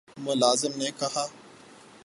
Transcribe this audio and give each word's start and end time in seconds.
ملازم 0.17 0.77
نے 0.77 0.89
کہا 0.99 1.25